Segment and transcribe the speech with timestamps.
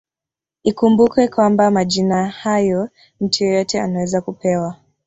[0.63, 2.89] Ikumbukwe kwamba majina hayo
[3.21, 4.75] mtu yeyote anaweza kupewa